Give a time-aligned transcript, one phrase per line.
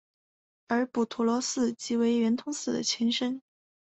[0.67, 3.39] 而补陀罗寺即为圆通寺的前身。